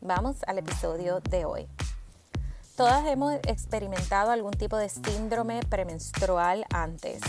Vamos 0.00 0.36
al 0.46 0.58
episodio 0.58 1.18
de 1.18 1.44
hoy. 1.44 1.68
Todas 2.76 3.04
hemos 3.08 3.34
experimentado 3.48 4.30
algún 4.30 4.52
tipo 4.52 4.76
de 4.76 4.88
síndrome 4.88 5.60
premenstrual 5.68 6.64
antes. 6.72 7.20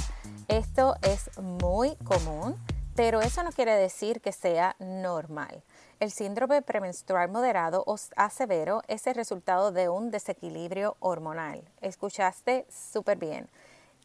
Esto 0.47 0.95
es 1.01 1.35
muy 1.39 1.95
común, 1.95 2.55
pero 2.95 3.21
eso 3.21 3.41
no 3.41 3.51
quiere 3.51 3.73
decir 3.73 4.21
que 4.21 4.31
sea 4.31 4.75
normal. 4.77 5.63
El 5.99 6.11
síndrome 6.11 6.61
premenstrual 6.61 7.31
moderado 7.31 7.83
o 7.87 7.95
a 8.15 8.29
severo 8.29 8.83
es 8.87 9.07
el 9.07 9.15
resultado 9.15 9.71
de 9.71 9.89
un 9.89 10.11
desequilibrio 10.11 10.95
hormonal. 10.99 11.67
Escuchaste 11.81 12.67
súper 12.69 13.17
bien. 13.17 13.49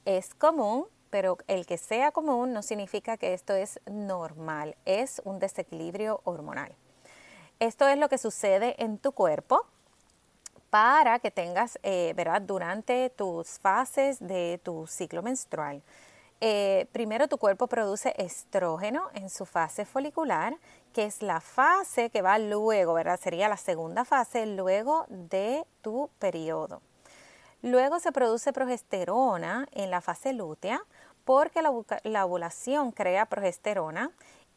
Es 0.06 0.34
común, 0.34 0.86
pero 1.10 1.36
el 1.48 1.66
que 1.66 1.76
sea 1.76 2.12
común 2.12 2.54
no 2.54 2.62
significa 2.62 3.18
que 3.18 3.34
esto 3.34 3.52
es 3.52 3.78
normal. 3.84 4.74
Es 4.86 5.20
un 5.26 5.38
desequilibrio 5.38 6.22
hormonal. 6.24 6.74
Esto 7.60 7.86
es 7.88 7.98
lo 7.98 8.08
que 8.08 8.18
sucede 8.18 8.74
en 8.82 8.98
tu 8.98 9.12
cuerpo 9.12 9.64
para 10.70 11.20
que 11.20 11.30
tengas, 11.30 11.78
eh, 11.84 12.12
¿verdad? 12.16 12.42
Durante 12.42 13.10
tus 13.10 13.60
fases 13.60 14.18
de 14.18 14.60
tu 14.64 14.88
ciclo 14.88 15.22
menstrual. 15.22 15.82
Eh, 16.40 16.88
primero 16.92 17.28
tu 17.28 17.38
cuerpo 17.38 17.68
produce 17.68 18.12
estrógeno 18.18 19.08
en 19.14 19.30
su 19.30 19.46
fase 19.46 19.84
folicular, 19.84 20.56
que 20.92 21.04
es 21.04 21.22
la 21.22 21.40
fase 21.40 22.10
que 22.10 22.22
va 22.22 22.38
luego, 22.38 22.94
¿verdad? 22.94 23.20
Sería 23.20 23.48
la 23.48 23.56
segunda 23.56 24.04
fase 24.04 24.46
luego 24.46 25.06
de 25.08 25.64
tu 25.80 26.10
periodo. 26.18 26.82
Luego 27.62 28.00
se 28.00 28.12
produce 28.12 28.52
progesterona 28.52 29.68
en 29.72 29.90
la 29.90 30.00
fase 30.00 30.32
lútea 30.32 30.82
porque 31.24 31.62
la, 31.62 31.72
la 32.02 32.26
ovulación 32.26 32.90
crea 32.90 33.26
progesterona 33.26 34.10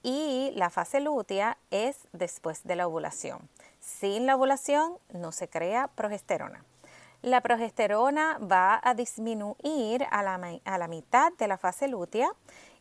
y 0.07 0.51
la 0.55 0.69
fase 0.69 1.01
lútea 1.01 1.57
es 1.69 2.07
después 2.13 2.63
de 2.63 2.77
la 2.77 2.87
ovulación. 2.87 3.49
Sin 3.81 4.25
la 4.25 4.35
ovulación 4.35 4.97
no 5.11 5.31
se 5.31 5.49
crea 5.49 5.89
progesterona 5.95 6.63
la 7.21 7.41
progesterona 7.41 8.39
va 8.39 8.79
a 8.83 8.93
disminuir 8.93 10.05
a 10.11 10.23
la, 10.23 10.87
mitad 10.87 11.33
de 11.33 11.47
la 11.47 11.57
fase 11.57 11.87
lútea 11.87 12.29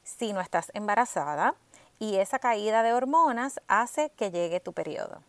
si 0.02 0.32
no 0.32 0.40
estás 0.40 0.70
embarazada 0.74 1.54
y 1.98 2.16
esa 2.16 2.38
caída 2.38 2.82
de 2.82 2.92
hormonas 2.92 3.60
hace 3.66 4.10
que 4.10 4.30
llegue 4.30 4.60
tu 4.60 4.72
periodo. 4.72 5.22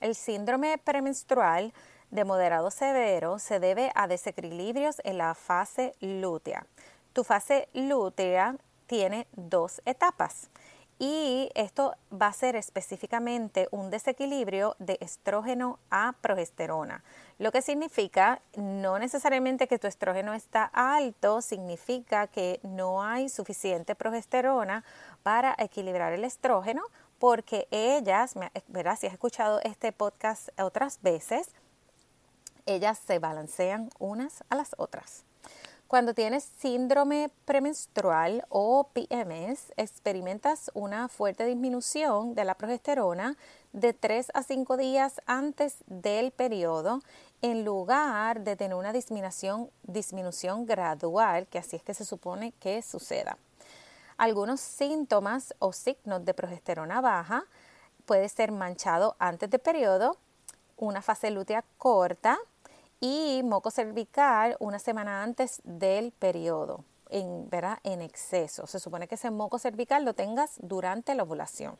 El 0.00 0.14
síndrome 0.14 0.78
premenstrual 0.78 1.72
de 2.10 2.24
moderado 2.24 2.70
severo 2.70 3.38
se 3.38 3.58
debe 3.58 3.90
a 3.94 4.06
desequilibrios 4.06 5.00
en 5.04 5.18
la 5.18 5.34
fase 5.34 5.94
lútea. 6.00 6.66
Tu 7.14 7.24
fase 7.24 7.68
lútea 7.72 8.56
tiene 8.86 9.26
dos 9.32 9.80
etapas 9.86 10.50
y 11.02 11.50
esto 11.56 11.96
va 12.12 12.28
a 12.28 12.32
ser 12.32 12.54
específicamente 12.54 13.66
un 13.72 13.90
desequilibrio 13.90 14.76
de 14.78 14.98
estrógeno 15.00 15.80
a 15.90 16.14
progesterona. 16.20 17.02
Lo 17.40 17.50
que 17.50 17.60
significa 17.60 18.40
no 18.54 19.00
necesariamente 19.00 19.66
que 19.66 19.80
tu 19.80 19.88
estrógeno 19.88 20.32
está 20.32 20.70
alto, 20.72 21.42
significa 21.42 22.28
que 22.28 22.60
no 22.62 23.02
hay 23.02 23.28
suficiente 23.28 23.96
progesterona 23.96 24.84
para 25.24 25.56
equilibrar 25.58 26.12
el 26.12 26.22
estrógeno, 26.22 26.82
porque 27.18 27.66
ellas, 27.72 28.34
verás, 28.68 29.00
si 29.00 29.08
has 29.08 29.12
escuchado 29.12 29.58
este 29.64 29.90
podcast 29.90 30.50
otras 30.56 31.02
veces, 31.02 31.48
ellas 32.64 33.00
se 33.04 33.18
balancean 33.18 33.90
unas 33.98 34.44
a 34.50 34.54
las 34.54 34.70
otras. 34.78 35.24
Cuando 35.92 36.14
tienes 36.14 36.44
síndrome 36.56 37.30
premenstrual 37.44 38.46
o 38.48 38.88
PMS, 38.94 39.74
experimentas 39.76 40.70
una 40.72 41.06
fuerte 41.08 41.44
disminución 41.44 42.34
de 42.34 42.46
la 42.46 42.54
progesterona 42.54 43.36
de 43.74 43.92
3 43.92 44.30
a 44.32 44.42
5 44.42 44.78
días 44.78 45.20
antes 45.26 45.84
del 45.88 46.30
periodo 46.30 47.02
en 47.42 47.66
lugar 47.66 48.40
de 48.40 48.56
tener 48.56 48.74
una 48.74 48.94
disminución, 48.94 50.64
gradual, 50.64 51.46
que 51.48 51.58
así 51.58 51.76
es 51.76 51.82
que 51.82 51.92
se 51.92 52.06
supone 52.06 52.52
que 52.52 52.80
suceda. 52.80 53.36
Algunos 54.16 54.62
síntomas 54.62 55.54
o 55.58 55.74
signos 55.74 56.24
de 56.24 56.32
progesterona 56.32 57.02
baja 57.02 57.44
puede 58.06 58.30
ser 58.30 58.50
manchado 58.50 59.14
antes 59.18 59.50
del 59.50 59.60
periodo, 59.60 60.16
una 60.78 61.02
fase 61.02 61.30
lútea 61.30 61.66
corta, 61.76 62.38
y 63.02 63.42
moco 63.42 63.72
cervical 63.72 64.56
una 64.60 64.78
semana 64.78 65.24
antes 65.24 65.60
del 65.64 66.12
periodo, 66.12 66.84
en, 67.10 67.50
en 67.82 68.00
exceso. 68.00 68.68
Se 68.68 68.78
supone 68.78 69.08
que 69.08 69.16
ese 69.16 69.32
moco 69.32 69.58
cervical 69.58 70.04
lo 70.04 70.14
tengas 70.14 70.52
durante 70.60 71.16
la 71.16 71.24
ovulación. 71.24 71.76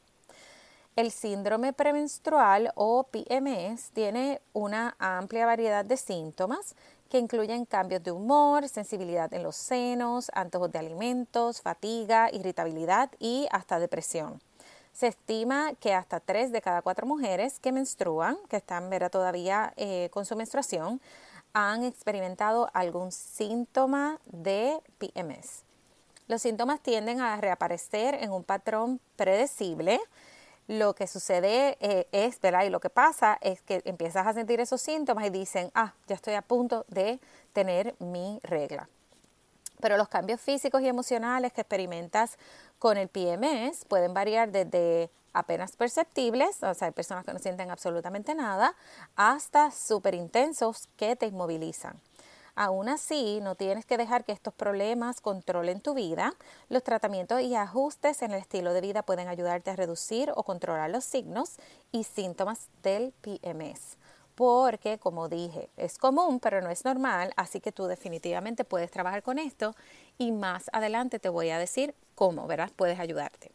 El 0.96 1.12
síndrome 1.12 1.72
premenstrual 1.72 2.72
o 2.74 3.04
PMS 3.04 3.92
tiene 3.92 4.42
una 4.52 4.96
amplia 4.98 5.46
variedad 5.46 5.84
de 5.84 5.96
síntomas 5.96 6.74
que 7.08 7.18
incluyen 7.18 7.66
cambios 7.66 8.02
de 8.02 8.10
humor, 8.10 8.68
sensibilidad 8.68 9.32
en 9.32 9.44
los 9.44 9.54
senos, 9.54 10.28
antojos 10.34 10.72
de 10.72 10.80
alimentos, 10.80 11.62
fatiga, 11.62 12.30
irritabilidad 12.32 13.10
y 13.20 13.46
hasta 13.52 13.78
depresión. 13.78 14.40
Se 14.92 15.06
estima 15.06 15.72
que 15.80 15.94
hasta 15.94 16.20
3 16.20 16.52
de 16.52 16.60
cada 16.60 16.82
4 16.82 17.06
mujeres 17.06 17.58
que 17.58 17.72
menstruan, 17.72 18.36
que 18.48 18.56
están 18.56 18.90
todavía 19.10 19.72
eh, 19.76 20.08
con 20.12 20.26
su 20.26 20.36
menstruación, 20.36 21.00
han 21.54 21.84
experimentado 21.84 22.70
algún 22.72 23.12
síntoma 23.12 24.18
de 24.26 24.78
PMS. 24.98 25.64
Los 26.28 26.42
síntomas 26.42 26.80
tienden 26.80 27.20
a 27.20 27.36
reaparecer 27.40 28.14
en 28.14 28.32
un 28.32 28.44
patrón 28.44 29.00
predecible. 29.16 30.00
Lo 30.68 30.94
que 30.94 31.06
sucede 31.06 31.76
eh, 31.80 32.06
es, 32.12 32.40
¿verdad? 32.40 32.64
Y 32.64 32.70
lo 32.70 32.80
que 32.80 32.88
pasa 32.88 33.38
es 33.40 33.60
que 33.62 33.82
empiezas 33.84 34.26
a 34.26 34.32
sentir 34.32 34.60
esos 34.60 34.80
síntomas 34.80 35.26
y 35.26 35.30
dicen, 35.30 35.70
ah, 35.74 35.94
ya 36.06 36.14
estoy 36.14 36.34
a 36.34 36.42
punto 36.42 36.84
de 36.88 37.18
tener 37.52 37.94
mi 37.98 38.40
regla. 38.42 38.88
Pero 39.82 39.96
los 39.96 40.08
cambios 40.08 40.40
físicos 40.40 40.80
y 40.80 40.86
emocionales 40.86 41.52
que 41.52 41.62
experimentas 41.62 42.38
con 42.78 42.96
el 42.96 43.08
PMS 43.08 43.84
pueden 43.86 44.14
variar 44.14 44.52
desde 44.52 45.10
apenas 45.32 45.74
perceptibles, 45.74 46.62
o 46.62 46.72
sea, 46.72 46.86
hay 46.86 46.92
personas 46.92 47.24
que 47.24 47.32
no 47.32 47.40
sienten 47.40 47.68
absolutamente 47.68 48.34
nada, 48.36 48.76
hasta 49.16 49.72
súper 49.72 50.14
intensos 50.14 50.88
que 50.96 51.16
te 51.16 51.26
inmovilizan. 51.26 52.00
Aún 52.54 52.88
así, 52.88 53.40
no 53.42 53.56
tienes 53.56 53.84
que 53.84 53.96
dejar 53.96 54.24
que 54.24 54.30
estos 54.30 54.54
problemas 54.54 55.20
controlen 55.20 55.80
tu 55.80 55.94
vida. 55.94 56.34
Los 56.68 56.84
tratamientos 56.84 57.40
y 57.40 57.56
ajustes 57.56 58.22
en 58.22 58.30
el 58.30 58.38
estilo 58.38 58.74
de 58.74 58.82
vida 58.82 59.02
pueden 59.02 59.26
ayudarte 59.26 59.70
a 59.70 59.76
reducir 59.76 60.30
o 60.36 60.44
controlar 60.44 60.90
los 60.90 61.04
signos 61.04 61.56
y 61.90 62.04
síntomas 62.04 62.68
del 62.82 63.12
PMS 63.22 63.96
porque, 64.34 64.98
como 64.98 65.28
dije, 65.28 65.68
es 65.76 65.98
común, 65.98 66.40
pero 66.40 66.60
no 66.60 66.70
es 66.70 66.84
normal, 66.84 67.32
así 67.36 67.60
que 67.60 67.72
tú 67.72 67.86
definitivamente 67.86 68.64
puedes 68.64 68.90
trabajar 68.90 69.22
con 69.22 69.38
esto 69.38 69.74
y 70.18 70.32
más 70.32 70.70
adelante 70.72 71.18
te 71.18 71.28
voy 71.28 71.50
a 71.50 71.58
decir 71.58 71.94
cómo, 72.14 72.46
¿verdad? 72.46 72.70
Puedes 72.74 72.98
ayudarte. 72.98 73.52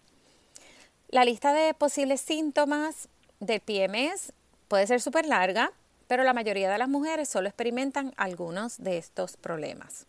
La 1.09 1.25
lista 1.25 1.53
de 1.53 1.73
posibles 1.73 2.21
síntomas 2.21 3.09
del 3.39 3.61
PMS 3.61 4.33
puede 4.67 4.87
ser 4.87 5.01
súper 5.01 5.25
larga, 5.25 5.71
pero 6.07 6.23
la 6.23 6.33
mayoría 6.33 6.69
de 6.69 6.77
las 6.77 6.89
mujeres 6.89 7.29
solo 7.29 7.47
experimentan 7.47 8.13
algunos 8.17 8.77
de 8.77 8.97
estos 8.97 9.37
problemas. 9.37 10.05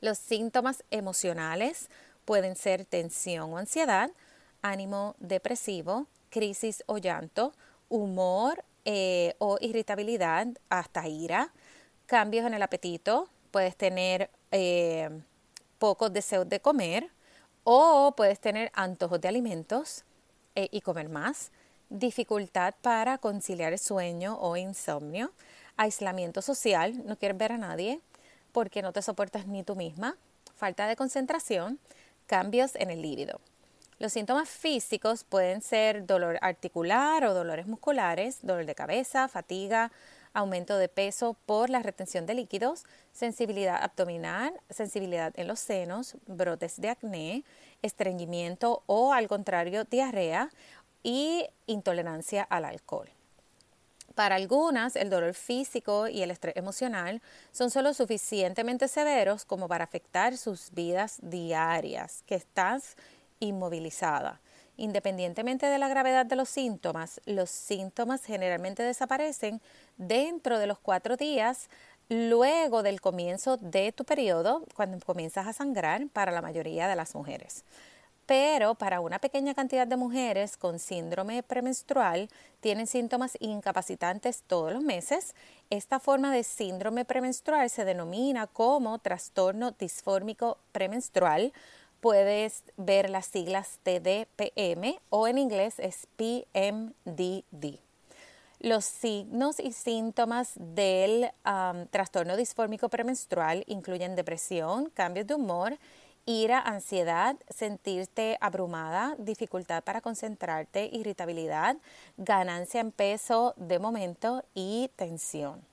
Los 0.00 0.18
síntomas 0.18 0.82
emocionales 0.90 1.88
pueden 2.24 2.56
ser 2.56 2.84
tensión 2.84 3.52
o 3.52 3.58
ansiedad, 3.58 4.10
ánimo 4.60 5.14
depresivo, 5.18 6.06
crisis 6.30 6.82
o 6.86 6.98
llanto, 6.98 7.52
humor 7.88 8.64
eh, 8.84 9.34
o 9.38 9.58
irritabilidad 9.60 10.48
hasta 10.68 11.08
ira, 11.08 11.52
cambios 12.06 12.46
en 12.46 12.54
el 12.54 12.62
apetito, 12.62 13.28
puedes 13.50 13.76
tener 13.76 14.30
eh, 14.50 15.08
pocos 15.78 16.12
deseos 16.12 16.48
de 16.48 16.60
comer 16.60 17.10
o 17.64 18.14
puedes 18.16 18.40
tener 18.40 18.70
antojos 18.74 19.20
de 19.20 19.28
alimentos 19.28 20.04
eh, 20.54 20.68
y 20.70 20.80
comer 20.80 21.08
más, 21.08 21.52
dificultad 21.90 22.74
para 22.82 23.18
conciliar 23.18 23.72
el 23.72 23.78
sueño 23.78 24.38
o 24.40 24.56
insomnio, 24.56 25.32
aislamiento 25.76 26.42
social, 26.42 27.06
no 27.06 27.16
quieres 27.16 27.38
ver 27.38 27.52
a 27.52 27.58
nadie 27.58 28.00
porque 28.52 28.82
no 28.82 28.92
te 28.92 29.02
soportas 29.02 29.46
ni 29.46 29.62
tú 29.62 29.76
misma, 29.76 30.16
falta 30.54 30.86
de 30.86 30.96
concentración, 30.96 31.78
cambios 32.26 32.74
en 32.76 32.90
el 32.90 33.02
líbido. 33.02 33.40
Los 33.98 34.12
síntomas 34.12 34.48
físicos 34.48 35.24
pueden 35.24 35.62
ser 35.62 36.06
dolor 36.06 36.38
articular 36.42 37.24
o 37.24 37.34
dolores 37.34 37.66
musculares, 37.66 38.38
dolor 38.42 38.66
de 38.66 38.74
cabeza, 38.74 39.28
fatiga, 39.28 39.92
aumento 40.34 40.78
de 40.78 40.88
peso 40.88 41.36
por 41.46 41.70
la 41.70 41.82
retención 41.82 42.26
de 42.26 42.34
líquidos, 42.34 42.84
sensibilidad 43.12 43.82
abdominal, 43.82 44.52
sensibilidad 44.70 45.32
en 45.36 45.46
los 45.46 45.60
senos, 45.60 46.16
brotes 46.26 46.80
de 46.80 46.88
acné, 46.88 47.44
estreñimiento 47.82 48.82
o 48.86 49.12
al 49.12 49.28
contrario 49.28 49.84
diarrea 49.84 50.50
y 51.02 51.46
intolerancia 51.66 52.42
al 52.42 52.64
alcohol. 52.64 53.10
Para 54.14 54.34
algunas, 54.34 54.96
el 54.96 55.08
dolor 55.08 55.32
físico 55.32 56.06
y 56.06 56.22
el 56.22 56.30
estrés 56.30 56.56
emocional 56.56 57.22
son 57.50 57.70
solo 57.70 57.94
suficientemente 57.94 58.88
severos 58.88 59.46
como 59.46 59.68
para 59.68 59.84
afectar 59.84 60.36
sus 60.36 60.70
vidas 60.72 61.18
diarias, 61.22 62.22
que 62.26 62.34
estás 62.34 62.96
inmovilizada. 63.42 64.40
Independientemente 64.76 65.66
de 65.66 65.78
la 65.78 65.88
gravedad 65.88 66.24
de 66.24 66.36
los 66.36 66.48
síntomas, 66.48 67.20
los 67.26 67.50
síntomas 67.50 68.24
generalmente 68.24 68.82
desaparecen 68.82 69.60
dentro 69.98 70.58
de 70.58 70.66
los 70.66 70.78
cuatro 70.78 71.16
días 71.16 71.68
luego 72.08 72.82
del 72.82 73.00
comienzo 73.00 73.56
de 73.56 73.92
tu 73.92 74.04
periodo, 74.04 74.64
cuando 74.74 74.98
comienzas 75.04 75.46
a 75.46 75.52
sangrar 75.52 76.08
para 76.08 76.32
la 76.32 76.42
mayoría 76.42 76.88
de 76.88 76.96
las 76.96 77.14
mujeres. 77.14 77.64
Pero 78.26 78.76
para 78.76 79.00
una 79.00 79.18
pequeña 79.18 79.54
cantidad 79.54 79.86
de 79.86 79.96
mujeres 79.96 80.56
con 80.56 80.78
síndrome 80.78 81.42
premenstrual 81.42 82.28
tienen 82.60 82.86
síntomas 82.86 83.36
incapacitantes 83.40 84.42
todos 84.46 84.72
los 84.72 84.82
meses. 84.82 85.34
Esta 85.70 85.98
forma 85.98 86.32
de 86.32 86.44
síndrome 86.44 87.04
premenstrual 87.04 87.68
se 87.68 87.84
denomina 87.84 88.46
como 88.46 88.98
trastorno 89.00 89.72
disfórmico 89.72 90.58
premenstrual 90.70 91.52
puedes 92.02 92.64
ver 92.76 93.08
las 93.10 93.26
siglas 93.26 93.78
TDPM 93.84 94.98
o 95.08 95.28
en 95.28 95.38
inglés 95.38 95.76
es 95.78 96.08
PMDD. 96.16 97.78
Los 98.58 98.84
signos 98.84 99.60
y 99.60 99.72
síntomas 99.72 100.50
del 100.56 101.30
trastorno 101.90 102.36
disfórmico 102.36 102.88
premenstrual 102.88 103.62
incluyen 103.68 104.16
depresión, 104.16 104.90
cambios 104.90 105.28
de 105.28 105.34
humor, 105.34 105.78
ira, 106.26 106.58
ansiedad, 106.58 107.36
sentirte 107.48 108.36
abrumada, 108.40 109.14
dificultad 109.18 109.84
para 109.84 110.00
concentrarte, 110.00 110.90
irritabilidad, 110.92 111.76
ganancia 112.16 112.80
en 112.80 112.90
peso 112.90 113.54
de 113.56 113.78
momento 113.78 114.44
y 114.54 114.90
tensión. 114.96 115.64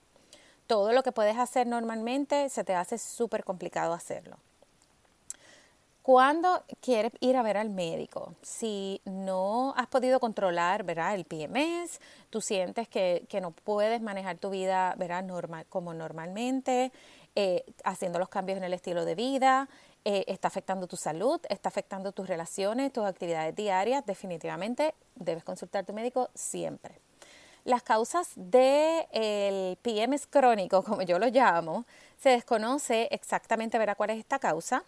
Todo 0.67 0.93
lo 0.93 1.01
que 1.01 1.11
puedes 1.11 1.39
hacer 1.39 1.65
normalmente 1.65 2.49
se 2.49 2.63
te 2.63 2.75
hace 2.75 2.99
súper 2.99 3.43
complicado 3.43 3.93
hacerlo. 3.93 4.37
Cuando 6.09 6.63
quieres 6.81 7.11
ir 7.19 7.37
a 7.37 7.43
ver 7.43 7.55
al 7.55 7.69
médico, 7.69 8.33
si 8.41 8.99
no 9.05 9.75
has 9.77 9.85
podido 9.85 10.19
controlar 10.19 10.81
¿verdad? 10.81 11.13
el 11.13 11.23
PMS, 11.23 11.99
tú 12.31 12.41
sientes 12.41 12.87
que, 12.87 13.27
no 13.39 13.51
puedes 13.51 14.01
manejar 14.01 14.39
tu 14.39 14.49
vida 14.49 14.95
¿verdad? 14.97 15.23
Normal, 15.23 15.67
como 15.69 15.93
normalmente, 15.93 16.91
eh, 17.35 17.63
haciendo 17.83 18.17
los 18.17 18.27
cambios 18.27 18.57
en 18.57 18.63
el 18.63 18.73
estilo 18.73 19.05
de 19.05 19.13
vida, 19.13 19.69
eh, 20.03 20.23
está 20.25 20.47
afectando 20.47 20.87
tu 20.87 20.97
salud, 20.97 21.39
está 21.47 21.69
afectando 21.69 22.11
tus 22.11 22.27
relaciones, 22.27 22.91
tus 22.91 23.05
actividades 23.05 23.55
diarias, 23.55 24.03
definitivamente 24.03 24.95
debes 25.13 25.43
consultar 25.43 25.83
a 25.83 25.85
tu 25.85 25.93
médico 25.93 26.31
siempre. 26.33 26.95
Las 27.65 27.83
causas 27.83 28.31
del 28.35 29.77
PMS 29.83 30.25
crónico, 30.25 30.83
como 30.83 31.03
yo 31.03 31.19
lo 31.19 31.27
llamo, 31.27 31.85
se 32.17 32.29
desconoce 32.29 33.09
exactamente 33.11 33.77
¿verdad? 33.77 33.95
cuál 33.95 34.09
es 34.09 34.17
esta 34.17 34.39
causa 34.39 34.83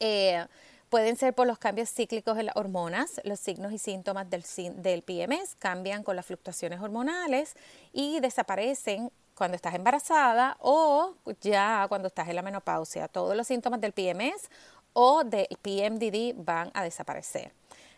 eh, 0.00 0.46
pueden 0.88 1.16
ser 1.16 1.34
por 1.34 1.46
los 1.46 1.58
cambios 1.58 1.90
cíclicos 1.90 2.38
en 2.38 2.46
las 2.46 2.56
hormonas. 2.56 3.20
Los 3.24 3.40
signos 3.40 3.72
y 3.72 3.78
síntomas 3.78 4.28
del, 4.30 4.44
del 4.76 5.02
PMS 5.02 5.56
cambian 5.58 6.02
con 6.02 6.16
las 6.16 6.26
fluctuaciones 6.26 6.80
hormonales 6.80 7.54
y 7.92 8.20
desaparecen 8.20 9.10
cuando 9.34 9.56
estás 9.56 9.74
embarazada 9.74 10.56
o 10.60 11.14
ya 11.40 11.86
cuando 11.88 12.08
estás 12.08 12.28
en 12.28 12.36
la 12.36 12.42
menopausia. 12.42 13.08
Todos 13.08 13.36
los 13.36 13.46
síntomas 13.46 13.80
del 13.80 13.92
PMS 13.92 14.48
o 14.92 15.24
del 15.24 15.48
PMDD 15.60 16.34
van 16.36 16.70
a 16.74 16.82
desaparecer. 16.82 17.52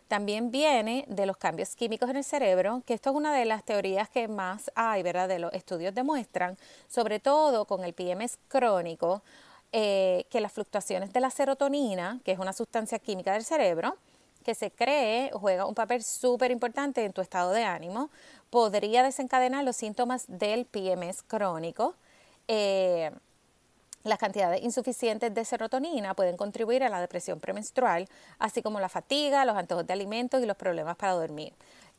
También 0.09 0.53
viene 0.53 1.05
de 1.09 1.27
los 1.27 1.37
cambios 1.37 1.75
químicos 1.75 2.09
en 2.09 2.17
el 2.17 2.25
cerebro, 2.25 2.83
que 2.87 2.95
esto 2.95 3.11
es 3.11 3.17
una 3.17 3.35
de 3.35 3.45
las 3.45 3.65
teorías 3.65 4.09
que 4.09 4.29
más 4.29 4.71
hay, 4.77 5.03
¿verdad? 5.03 5.29
De 5.29 5.41
los 5.41 5.53
estudios 5.53 5.95
demuestran, 5.95 6.57
sobre 6.89 7.19
todo 7.19 7.65
con 7.65 7.85
el 7.85 7.93
PMS 7.93 8.39
crónico, 8.47 9.23
eh, 9.78 10.25
que 10.31 10.40
las 10.40 10.52
fluctuaciones 10.52 11.12
de 11.12 11.20
la 11.20 11.28
serotonina, 11.28 12.19
que 12.25 12.32
es 12.32 12.38
una 12.38 12.55
sustancia 12.55 12.99
química 12.99 13.34
del 13.34 13.44
cerebro, 13.44 13.99
que 14.43 14.55
se 14.55 14.70
cree 14.70 15.31
juega 15.34 15.67
un 15.67 15.75
papel 15.75 16.02
súper 16.02 16.50
importante 16.50 17.05
en 17.05 17.12
tu 17.12 17.20
estado 17.20 17.52
de 17.52 17.62
ánimo, 17.62 18.08
podría 18.49 19.02
desencadenar 19.02 19.64
los 19.64 19.76
síntomas 19.76 20.25
del 20.28 20.64
PMS 20.64 21.23
crónico. 21.23 21.94
Eh, 22.49 23.11
las 24.02 24.19
cantidades 24.19 24.62
insuficientes 24.62 25.34
de 25.34 25.44
serotonina 25.44 26.14
pueden 26.14 26.38
contribuir 26.38 26.82
a 26.82 26.88
la 26.88 26.99
depresión 26.99 27.38
premenstrual, 27.38 28.08
así 28.38 28.62
como 28.62 28.81
la 28.81 28.88
fatiga, 28.88 29.44
los 29.44 29.58
antojos 29.58 29.87
de 29.87 29.93
alimentos 29.93 30.43
y 30.43 30.46
los 30.46 30.56
problemas 30.56 30.96
para 30.96 31.12
dormir. 31.12 31.52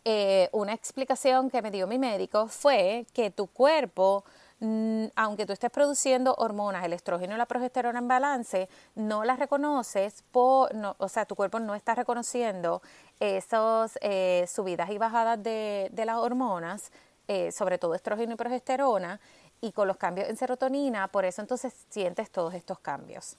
Eh, 0.04 0.50
una 0.52 0.74
explicación 0.74 1.52
que 1.52 1.62
me 1.62 1.70
dio 1.70 1.86
mi 1.86 2.00
médico 2.00 2.48
fue 2.48 3.06
que 3.14 3.30
tu 3.30 3.46
cuerpo 3.46 4.24
aunque 4.60 5.46
tú 5.46 5.54
estés 5.54 5.70
produciendo 5.70 6.34
hormonas, 6.36 6.84
el 6.84 6.94
estrógeno 6.94 7.36
y 7.36 7.38
la 7.38 7.46
progesterona 7.46 8.00
en 8.00 8.08
balance, 8.08 8.70
no 8.96 9.24
las 9.24 9.38
reconoces, 9.38 10.24
por, 10.32 10.72
o 10.98 11.10
sea, 11.10 11.26
tu 11.26 11.36
cuerpo 11.36 11.60
no 11.60 11.76
está 11.76 11.94
reconociendo 11.94 12.82
esas 13.20 14.00
eh, 14.02 14.46
subidas 14.48 14.90
y 14.90 14.98
bajadas 14.98 15.42
de, 15.44 15.92
las 16.06 16.18
hormonas, 16.18 16.92
eh, 17.28 17.52
sobre 17.52 17.78
todo 17.78 17.94
estrógeno 17.94 18.34
y 18.34 18.36
progesterona, 18.36 19.20
y 19.62 19.72
con 19.72 19.88
los 19.88 19.98
cambios 19.98 20.30
en 20.30 20.38
serotonina, 20.38 21.08
por 21.08 21.26
eso 21.26 21.42
entonces 21.42 21.74
sientes 21.90 22.32
todos 22.32 22.54
estos 22.54 22.80
cambios. 22.80 23.38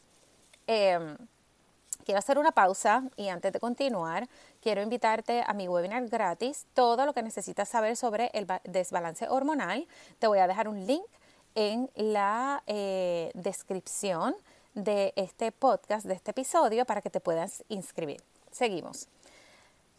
Em, 0.67 1.17
quiero 2.09 2.21
hacer 2.21 2.39
una 2.39 2.53
pausa 2.53 3.03
y 3.17 3.29
antes 3.29 3.53
de 3.53 3.61
continuar, 3.61 4.31
quiero 4.63 4.81
invitarte 4.81 5.45
a 5.47 5.53
mi 5.53 5.69
webinar 5.69 6.09
gratis, 6.09 6.65
todo 6.73 7.05
lo 7.05 7.13
que 7.13 7.23
necesitas 7.23 7.69
saber 7.69 7.99
sobre 7.99 8.31
el 8.33 8.47
desbalance 8.65 9.29
hormonal. 9.29 9.87
Te 10.19 10.27
voy 10.27 10.39
a 10.39 10.47
dejar 10.47 10.69
un 10.69 10.87
link 10.87 11.05
en 11.55 11.91
la 11.97 12.63
eh, 12.67 13.31
descripción 13.35 14.35
de 14.73 15.12
este 15.17 15.53
podcast, 15.53 16.07
de 16.07 16.15
este 16.15 16.31
episodio, 16.31 16.87
para 16.87 17.03
que 17.03 17.11
te 17.11 17.21
puedas 17.21 17.62
inscribir. 17.69 18.23
Seguimos. 18.53 19.07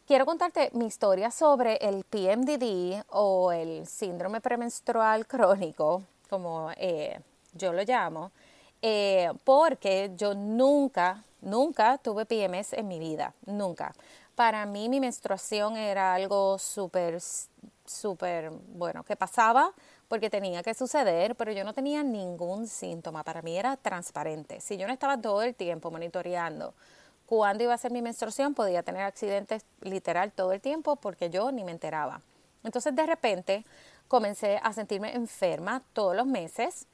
Quiero 0.07 0.25
contarte 0.25 0.71
mi 0.73 0.87
historia 0.87 1.29
sobre 1.29 1.75
el 1.75 2.03
PMDD 2.05 3.03
o 3.09 3.51
el 3.51 3.85
síndrome 3.85 4.41
premenstrual 4.41 5.27
crónico, 5.27 6.01
como 6.27 6.71
eh, 6.75 7.19
yo 7.53 7.71
lo 7.71 7.83
llamo, 7.83 8.31
eh, 8.81 9.29
porque 9.43 10.11
yo 10.15 10.33
nunca 10.33 11.23
Nunca 11.41 11.97
tuve 11.97 12.25
PMS 12.25 12.73
en 12.73 12.87
mi 12.87 12.99
vida, 12.99 13.33
nunca. 13.45 13.93
Para 14.35 14.65
mí 14.65 14.89
mi 14.89 14.99
menstruación 14.99 15.77
era 15.77 16.13
algo 16.13 16.57
súper, 16.59 17.19
súper, 17.85 18.51
bueno, 18.73 19.03
que 19.03 19.15
pasaba 19.15 19.71
porque 20.07 20.29
tenía 20.29 20.63
que 20.63 20.73
suceder, 20.73 21.35
pero 21.35 21.51
yo 21.51 21.63
no 21.63 21.73
tenía 21.73 22.03
ningún 22.03 22.67
síntoma. 22.67 23.23
Para 23.23 23.41
mí 23.41 23.57
era 23.57 23.77
transparente. 23.77 24.59
Si 24.59 24.75
yo 24.75 24.87
no 24.87 24.93
estaba 24.93 25.17
todo 25.17 25.43
el 25.43 25.55
tiempo 25.55 25.91
monitoreando 25.91 26.73
cuándo 27.25 27.63
iba 27.63 27.73
a 27.73 27.77
ser 27.77 27.91
mi 27.91 28.01
menstruación, 28.01 28.53
podía 28.53 28.83
tener 28.83 29.03
accidentes 29.03 29.63
literal 29.81 30.31
todo 30.31 30.51
el 30.51 30.59
tiempo 30.59 30.97
porque 30.97 31.29
yo 31.29 31.51
ni 31.51 31.63
me 31.63 31.71
enteraba. 31.71 32.21
Entonces 32.63 32.93
de 32.93 33.05
repente 33.05 33.65
comencé 34.09 34.59
a 34.61 34.73
sentirme 34.73 35.15
enferma 35.15 35.83
todos 35.93 36.15
los 36.15 36.25
meses 36.25 36.87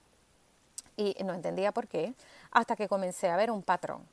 y 0.98 1.16
no 1.24 1.34
entendía 1.34 1.72
por 1.72 1.88
qué, 1.88 2.14
hasta 2.52 2.76
que 2.76 2.88
comencé 2.88 3.30
a 3.30 3.38
ver 3.38 3.52
un 3.52 3.64
patrón. 3.64 4.06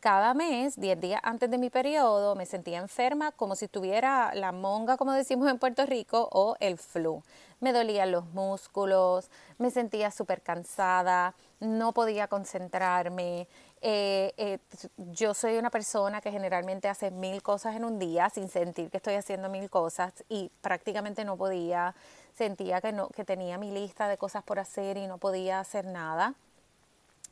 Cada 0.00 0.32
mes, 0.32 0.80
10 0.80 0.98
días 0.98 1.20
antes 1.22 1.50
de 1.50 1.58
mi 1.58 1.68
periodo, 1.68 2.34
me 2.34 2.46
sentía 2.46 2.78
enferma 2.78 3.32
como 3.32 3.54
si 3.54 3.68
tuviera 3.68 4.34
la 4.34 4.50
monga, 4.50 4.96
como 4.96 5.12
decimos 5.12 5.50
en 5.50 5.58
Puerto 5.58 5.84
Rico, 5.84 6.26
o 6.32 6.56
el 6.58 6.78
flu. 6.78 7.22
Me 7.60 7.74
dolían 7.74 8.10
los 8.10 8.24
músculos, 8.32 9.28
me 9.58 9.70
sentía 9.70 10.10
súper 10.10 10.40
cansada, 10.40 11.34
no 11.60 11.92
podía 11.92 12.28
concentrarme. 12.28 13.46
Eh, 13.82 14.32
eh, 14.38 14.58
yo 14.96 15.34
soy 15.34 15.58
una 15.58 15.68
persona 15.68 16.22
que 16.22 16.32
generalmente 16.32 16.88
hace 16.88 17.10
mil 17.10 17.42
cosas 17.42 17.76
en 17.76 17.84
un 17.84 17.98
día 17.98 18.30
sin 18.30 18.48
sentir 18.48 18.88
que 18.88 18.96
estoy 18.96 19.16
haciendo 19.16 19.50
mil 19.50 19.68
cosas 19.68 20.14
y 20.30 20.50
prácticamente 20.62 21.26
no 21.26 21.36
podía, 21.36 21.94
sentía 22.40 22.80
que, 22.80 22.90
no, 22.90 23.08
que 23.10 23.22
tenía 23.22 23.58
mi 23.58 23.70
lista 23.70 24.08
de 24.08 24.16
cosas 24.16 24.42
por 24.42 24.58
hacer 24.58 24.96
y 24.96 25.06
no 25.06 25.18
podía 25.18 25.60
hacer 25.60 25.84
nada. 25.84 26.34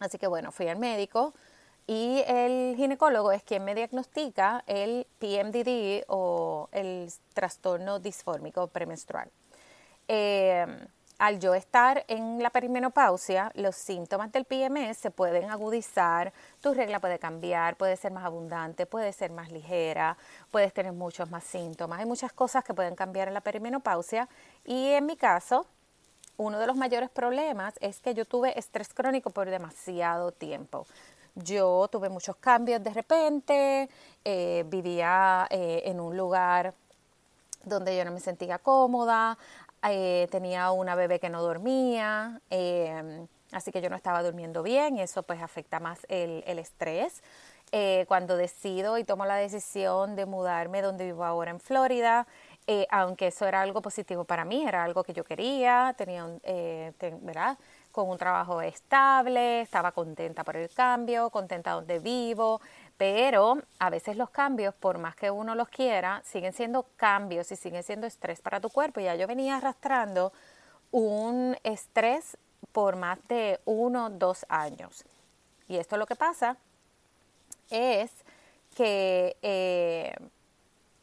Así 0.01 0.19
que 0.19 0.27
bueno, 0.27 0.53
fui 0.53 0.69
al 0.69 0.77
médico 0.77 1.33
y 1.87 2.23
el 2.27 2.77
ginecólogo 2.77 3.33
es 3.33 3.43
quien 3.43 3.65
me 3.65 3.75
diagnostica 3.75 4.63
el 4.67 5.07
PMDD 5.19 6.05
o 6.09 6.69
el 6.73 7.11
trastorno 7.33 7.99
disfórmico 8.01 8.67
premenstrual. 8.67 9.31
Eh, 10.09 10.67
al 11.19 11.41
yo 11.41 11.55
estar 11.55 12.05
en 12.07 12.43
la 12.43 12.51
perimenopausia, 12.51 13.51
los 13.55 13.75
síntomas 13.75 14.31
del 14.31 14.45
PMS 14.45 14.97
se 14.97 15.11
pueden 15.11 15.51
agudizar, 15.51 16.33
tu 16.61 16.73
regla 16.73 17.01
puede 17.01 17.19
cambiar, 17.19 17.77
puede 17.77 17.97
ser 17.97 18.13
más 18.13 18.25
abundante, 18.25 18.87
puede 18.87 19.13
ser 19.13 19.33
más 19.33 19.51
ligera, 19.51 20.17
puedes 20.53 20.73
tener 20.73 20.93
muchos 20.93 21.29
más 21.31 21.43
síntomas. 21.43 21.99
Hay 21.99 22.07
muchas 22.07 22.33
cosas 22.33 22.63
que 22.63 22.73
pueden 22.73 22.95
cambiar 22.95 23.27
en 23.27 23.35
la 23.35 23.41
perimenopausia 23.41 24.29
y 24.65 24.93
en 24.93 25.07
mi 25.07 25.17
caso, 25.17 25.67
uno 26.37 26.61
de 26.61 26.69
los 26.69 26.77
mayores 26.77 27.11
problemas 27.11 27.75
es 27.81 27.99
que 27.99 28.15
yo 28.15 28.25
tuve 28.25 28.57
estrés 28.57 28.95
crónico 28.95 29.31
por 29.31 29.51
demasiado 29.51 30.31
tiempo. 30.31 30.87
Yo 31.35 31.89
tuve 31.91 32.09
muchos 32.09 32.37
cambios 32.37 32.83
de 32.83 32.91
repente, 32.95 33.89
eh, 34.25 34.65
vivía 34.69 35.49
eh, 35.51 35.83
en 35.85 35.99
un 35.99 36.17
lugar 36.17 36.75
donde 37.65 37.97
yo 37.97 38.05
no 38.05 38.13
me 38.13 38.21
sentía 38.21 38.59
cómoda, 38.59 39.37
eh, 39.89 40.29
tenía 40.31 40.71
una 40.71 40.95
bebé 40.95 41.21
que 41.21 41.31
no 41.31 41.43
dormía, 41.43 42.41
em, 42.51 43.27
así 43.53 43.71
que 43.71 43.81
yo 43.81 43.91
no 43.91 43.97
estaba 43.97 44.23
durmiendo 44.23 44.63
bien 44.63 44.97
y 44.97 45.03
eso 45.03 45.23
pues 45.23 45.41
afecta 45.43 45.81
más 45.81 46.01
el, 46.09 46.43
estrés. 46.59 47.23
Eh, 47.71 48.07
cuando 48.09 48.37
decido 48.37 48.97
y 48.97 49.05
tomo 49.05 49.27
la 49.27 49.37
decisión 49.37 50.17
de 50.17 50.25
mudarme 50.25 50.81
donde 50.81 51.05
vivo 51.05 51.25
ahora 51.25 51.51
en 51.51 51.61
Florida, 51.61 52.27
eh, 52.67 52.87
aunque 52.91 53.29
eso 53.29 53.47
era 53.47 53.61
algo 53.61 53.83
positivo 53.83 54.25
para 54.25 54.45
mí, 54.45 54.67
era 54.67 54.85
algo 54.85 55.05
que 55.05 55.13
yo 55.13 55.23
quería, 55.25 55.95
tenía 55.97 56.25
un, 56.25 56.41
¿verdad? 57.21 57.59
con 57.93 58.09
un 58.09 58.19
trabajo 58.19 58.63
estable, 58.63 59.63
estaba 59.63 59.93
contenta 59.93 60.45
por 60.45 60.57
el 60.57 60.69
cambio, 60.71 61.31
contenta 61.31 61.73
donde 61.73 61.99
vivo, 61.99 62.61
pero 62.99 63.59
a 63.79 63.91
veces 63.91 64.17
los 64.17 64.29
cambios, 64.31 64.75
por 64.75 64.99
más 64.99 65.15
que 65.15 65.31
uno 65.31 65.55
los 65.55 65.69
quiera, 65.69 66.21
siguen 66.25 66.53
siendo 66.53 66.85
cambios 66.97 67.51
y 67.53 67.57
siguen 67.57 67.85
siendo 67.85 68.09
estrés 68.09 68.41
para 68.41 68.61
tu 68.61 68.69
cuerpo. 68.71 69.01
Ya 69.01 69.15
yo 69.15 69.29
venía 69.29 69.57
arrastrando 69.57 70.33
un 70.91 71.57
estrés 71.63 72.37
por 72.73 72.97
más 72.97 73.19
de 73.29 73.61
uno, 73.65 74.11
dos 74.11 74.45
años. 74.49 75.05
Y 75.69 75.77
esto 75.77 75.97
lo 75.97 76.07
que 76.07 76.17
pasa 76.17 76.57
es 77.71 78.11
que 78.75 79.37
eh, 79.43 80.15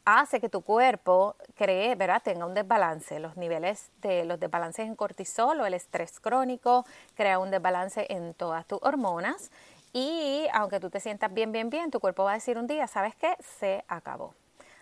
hace 0.04 0.38
que 0.38 0.50
tu 0.50 0.60
cuerpo 0.60 1.36
cree, 1.54 1.94
¿verdad? 1.94 2.20
tenga 2.22 2.44
un 2.44 2.52
desbalance. 2.52 3.20
Los 3.20 3.38
niveles 3.38 3.90
de 4.02 4.26
los 4.26 4.38
desbalances 4.38 4.86
en 4.86 4.96
cortisol 4.96 5.60
o 5.60 5.66
el 5.66 5.72
estrés 5.72 6.20
crónico 6.20 6.84
crea 7.14 7.38
un 7.38 7.50
desbalance 7.50 8.06
en 8.10 8.34
todas 8.34 8.66
tus 8.66 8.80
hormonas 8.82 9.50
y 9.96 10.46
aunque 10.52 10.78
tú 10.78 10.90
te 10.90 11.00
sientas 11.00 11.32
bien, 11.32 11.52
bien, 11.52 11.70
bien, 11.70 11.90
tu 11.90 12.00
cuerpo 12.00 12.24
va 12.24 12.32
a 12.32 12.34
decir 12.34 12.58
un 12.58 12.66
día, 12.66 12.86
¿sabes 12.86 13.16
qué? 13.16 13.34
Se 13.58 13.82
acabó. 13.88 14.34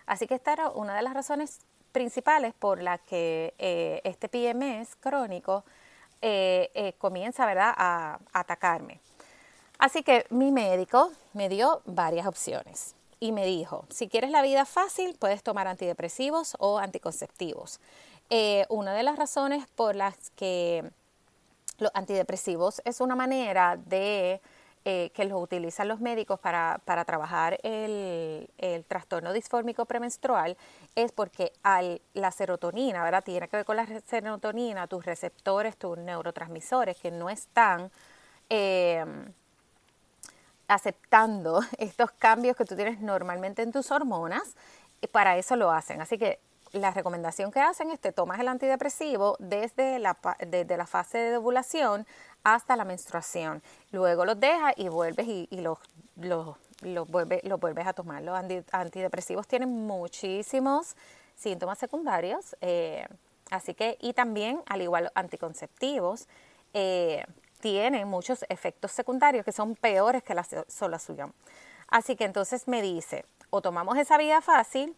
Así 0.06 0.26
que 0.26 0.34
esta 0.34 0.52
era 0.52 0.70
una 0.70 0.96
de 0.96 1.02
las 1.02 1.14
razones 1.14 1.60
principales 1.92 2.52
por 2.52 2.82
las 2.82 3.00
que 3.02 3.54
eh, 3.58 4.00
este 4.02 4.28
PMS 4.28 4.96
crónico 4.96 5.62
eh, 6.20 6.68
eh, 6.74 6.94
comienza 6.98 7.46
¿verdad? 7.46 7.72
a 7.76 8.18
atacarme. 8.32 8.98
Así 9.78 10.02
que 10.02 10.26
mi 10.30 10.50
médico 10.50 11.12
me 11.32 11.48
dio 11.48 11.82
varias 11.84 12.26
opciones 12.26 12.96
y 13.20 13.30
me 13.30 13.46
dijo, 13.46 13.86
si 13.90 14.08
quieres 14.08 14.32
la 14.32 14.42
vida 14.42 14.64
fácil, 14.64 15.16
puedes 15.16 15.44
tomar 15.44 15.68
antidepresivos 15.68 16.56
o 16.58 16.80
anticonceptivos. 16.80 17.78
una 18.68 18.92
de 18.94 19.04
las 19.04 19.16
razones 19.16 19.64
por 19.76 19.94
las 19.94 20.30
que 20.30 20.90
los 21.78 21.92
antidepresivos 21.94 22.82
es 22.84 23.00
una 23.00 23.14
manera 23.14 23.76
de 23.76 24.40
eh, 24.86 25.10
que 25.14 25.24
los 25.24 25.42
utilizan 25.42 25.88
los 25.88 26.00
médicos 26.00 26.38
para, 26.38 26.78
para 26.84 27.06
trabajar 27.06 27.58
el, 27.62 28.50
el, 28.58 28.84
trastorno 28.84 29.32
disfórmico 29.32 29.86
premenstrual 29.86 30.58
es 30.94 31.10
porque 31.10 31.52
al, 31.62 32.02
la 32.12 32.30
serotonina, 32.30 33.02
¿verdad? 33.02 33.24
Tiene 33.24 33.48
que 33.48 33.56
ver 33.56 33.64
con 33.64 33.76
la 33.76 33.86
serotonina, 34.00 34.86
tus 34.86 35.06
receptores, 35.06 35.78
tus 35.78 35.96
neurotransmisores 35.96 36.98
que 36.98 37.10
no 37.10 37.30
están 37.30 37.90
em, 38.50 39.32
aceptando 40.68 41.62
estos 41.78 42.10
cambios 42.12 42.54
que 42.54 42.66
tú 42.66 42.76
tienes 42.76 43.00
normalmente 43.00 43.62
en 43.62 43.72
tus 43.72 43.90
hormonas, 43.90 44.54
para 45.12 45.38
eso 45.38 45.56
lo 45.56 45.70
hacen. 45.70 46.02
Así 46.02 46.18
que 46.18 46.40
la 46.74 46.90
recomendación 46.90 47.50
que 47.50 47.60
hacen 47.60 47.90
es 47.90 48.00
que 48.00 48.12
tomas 48.12 48.40
el 48.40 48.48
antidepresivo 48.48 49.36
desde 49.38 49.98
la, 49.98 50.18
desde 50.46 50.76
la 50.76 50.86
fase 50.86 51.18
de 51.18 51.36
ovulación 51.36 52.06
hasta 52.42 52.76
la 52.76 52.84
menstruación. 52.84 53.62
Luego 53.92 54.24
los 54.24 54.38
dejas 54.38 54.74
y 54.76 54.88
vuelves 54.88 55.26
y, 55.26 55.48
los, 55.60 55.78
los, 56.16 56.56
los, 56.82 57.08
vuelves 57.08 57.86
a 57.86 57.92
tomar. 57.92 58.22
Los 58.22 58.36
antidepresivos 58.72 59.46
tienen 59.46 59.86
muchísimos 59.86 60.96
síntomas 61.36 61.78
secundarios, 61.78 62.56
eh, 62.60 63.06
así 63.50 63.74
que, 63.74 63.96
y 64.00 64.12
también, 64.12 64.60
al 64.66 64.82
igual 64.82 65.04
los 65.04 65.12
anticonceptivos, 65.14 66.28
eh, 66.72 67.24
tienen 67.60 68.08
muchos 68.08 68.44
efectos 68.48 68.92
secundarios 68.92 69.44
que 69.44 69.52
son 69.52 69.74
peores 69.76 70.22
que 70.22 70.34
la 70.34 70.44
solución. 70.68 71.32
Así 71.88 72.16
que 72.16 72.24
entonces 72.24 72.66
me 72.66 72.82
dice, 72.82 73.24
o 73.50 73.62
tomamos 73.62 73.96
esa 73.96 74.18
vía 74.18 74.40
fácil, 74.40 74.96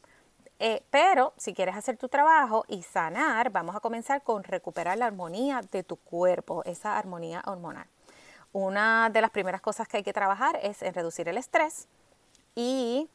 eh, 0.59 0.83
pero 0.91 1.35
si 1.37 1.53
quieres 1.53 1.77
hacer 1.77 1.97
tu 1.97 2.09
trabajo 2.09 2.65
y 2.69 2.83
sanar, 2.83 3.51
vamos 3.51 3.77
a 3.77 3.81
comenzar 3.81 4.23
con 4.23 4.43
recuperar 4.43 4.97
la 4.97 5.07
armonía 5.07 5.61
de 5.71 5.83
tu 5.83 5.97
cuerpo, 5.97 6.63
esa 6.65 6.99
armonía 6.99 7.43
hormonal. 7.47 7.87
Una 8.53 9.11
de 9.11 9.21
las 9.21 9.31
primeras 9.31 9.61
cosas 9.61 9.87
que 9.87 9.99
hay 9.99 10.03
que 10.03 10.15
trabajar 10.15 10.59
es 10.63 10.81
en 10.81 10.95
reducir 10.95 11.29
el 11.29 11.37
estrés 11.37 11.89
y 12.55 13.11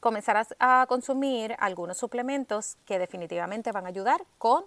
comenzar 0.00 0.46
a, 0.58 0.86
consumir 0.88 1.54
algunos 1.58 1.98
suplementos 1.98 2.76
que 2.86 2.98
definitivamente 2.98 3.70
van 3.70 3.84
a 3.84 3.90
ayudar 3.90 4.24
con 4.38 4.64